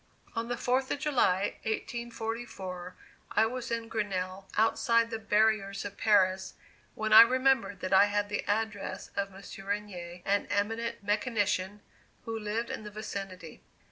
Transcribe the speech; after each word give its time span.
On 0.35 0.47
the 0.47 0.57
Fourth 0.57 0.89
of 0.89 0.97
July, 0.97 1.57
1844, 1.61 2.95
I 3.33 3.45
was 3.45 3.69
in 3.69 3.87
Grenelle, 3.87 4.47
outside 4.57 5.11
the 5.11 5.19
barriers 5.19 5.85
of 5.85 5.95
Paris, 5.95 6.55
when 6.95 7.13
I 7.13 7.21
remembered 7.21 7.81
that 7.81 7.93
I 7.93 8.05
had 8.05 8.27
the 8.27 8.43
address 8.45 9.11
of 9.15 9.29
Monsieur 9.29 9.65
Regnier, 9.67 10.23
an 10.25 10.47
eminent 10.49 11.03
mechanician, 11.03 11.81
who 12.25 12.39
lived 12.39 12.71
in 12.71 12.81
the 12.83 12.89
vicinity. 12.89 13.61